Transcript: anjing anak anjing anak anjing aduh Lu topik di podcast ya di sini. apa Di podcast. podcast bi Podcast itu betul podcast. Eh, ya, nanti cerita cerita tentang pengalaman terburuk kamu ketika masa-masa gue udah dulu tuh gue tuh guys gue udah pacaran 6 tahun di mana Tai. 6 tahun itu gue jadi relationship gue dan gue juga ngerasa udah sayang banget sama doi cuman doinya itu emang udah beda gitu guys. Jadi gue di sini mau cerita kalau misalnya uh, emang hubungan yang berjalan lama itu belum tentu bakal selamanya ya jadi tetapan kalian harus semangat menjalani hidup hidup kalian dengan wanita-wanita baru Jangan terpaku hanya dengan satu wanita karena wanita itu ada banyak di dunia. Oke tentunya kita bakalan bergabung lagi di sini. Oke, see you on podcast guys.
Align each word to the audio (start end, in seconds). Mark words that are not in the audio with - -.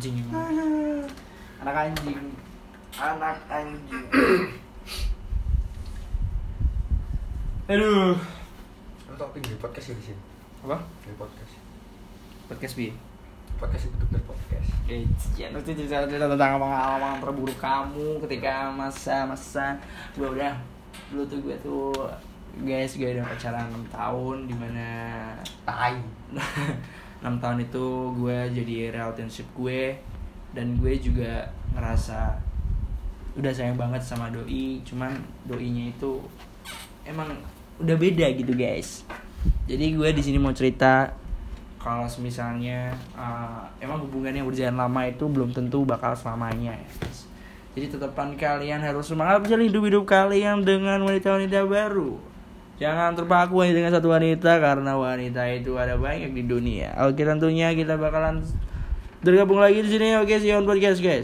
anjing 0.00 0.16
anak 1.60 1.76
anjing 1.76 2.16
anak 2.96 3.36
anjing 3.52 4.06
aduh 7.68 8.16
Lu 9.04 9.14
topik 9.18 9.44
di 9.44 9.60
podcast 9.60 9.92
ya 9.92 10.00
di 10.00 10.04
sini. 10.08 10.22
apa 10.64 10.80
Di 11.04 11.12
podcast. 11.20 11.52
podcast 12.48 12.74
bi 12.80 12.88
Podcast 13.60 13.92
itu 13.92 13.96
betul 14.00 14.24
podcast. 14.24 14.68
Eh, 14.88 15.04
ya, 15.36 15.52
nanti 15.52 15.76
cerita 15.76 16.08
cerita 16.08 16.32
tentang 16.32 16.56
pengalaman 16.56 17.20
terburuk 17.20 17.58
kamu 17.60 18.24
ketika 18.24 18.72
masa-masa 18.72 19.76
gue 20.16 20.24
udah 20.24 20.56
dulu 21.12 21.28
tuh 21.28 21.38
gue 21.44 21.56
tuh 21.60 21.92
guys 22.64 22.96
gue 22.96 23.12
udah 23.12 23.26
pacaran 23.28 23.68
6 23.68 23.92
tahun 23.92 24.36
di 24.48 24.54
mana 24.56 24.88
Tai. 25.68 26.00
6 27.20 27.40
tahun 27.40 27.58
itu 27.68 27.86
gue 28.16 28.38
jadi 28.56 28.74
relationship 28.96 29.46
gue 29.56 29.96
dan 30.56 30.80
gue 30.80 30.92
juga 30.98 31.52
ngerasa 31.76 32.40
udah 33.38 33.52
sayang 33.54 33.78
banget 33.78 34.02
sama 34.02 34.32
doi 34.32 34.82
cuman 34.82 35.14
doinya 35.46 35.92
itu 35.92 36.18
emang 37.06 37.30
udah 37.80 37.96
beda 37.96 38.26
gitu 38.36 38.52
guys. 38.52 39.06
Jadi 39.64 39.96
gue 39.96 40.08
di 40.12 40.22
sini 40.24 40.36
mau 40.36 40.52
cerita 40.52 41.14
kalau 41.80 42.04
misalnya 42.20 42.92
uh, 43.16 43.64
emang 43.80 44.04
hubungan 44.04 44.36
yang 44.36 44.44
berjalan 44.44 44.76
lama 44.76 45.00
itu 45.08 45.24
belum 45.24 45.56
tentu 45.56 45.80
bakal 45.88 46.12
selamanya 46.12 46.76
ya 46.76 46.90
jadi 47.72 47.86
tetapan 47.96 48.36
kalian 48.36 48.84
harus 48.84 49.08
semangat 49.08 49.40
menjalani 49.40 49.72
hidup 49.72 49.84
hidup 49.88 50.04
kalian 50.04 50.60
dengan 50.60 51.00
wanita-wanita 51.00 51.64
baru 51.64 52.20
Jangan 52.80 53.12
terpaku 53.12 53.60
hanya 53.60 53.76
dengan 53.76 53.92
satu 53.92 54.08
wanita 54.08 54.56
karena 54.56 54.96
wanita 54.96 55.44
itu 55.52 55.76
ada 55.76 56.00
banyak 56.00 56.32
di 56.32 56.48
dunia. 56.48 56.96
Oke 57.04 57.28
tentunya 57.28 57.76
kita 57.76 58.00
bakalan 58.00 58.40
bergabung 59.20 59.60
lagi 59.60 59.84
di 59.84 59.90
sini. 59.92 60.16
Oke, 60.16 60.40
see 60.40 60.48
you 60.48 60.56
on 60.56 60.64
podcast 60.64 61.04
guys. 61.04 61.18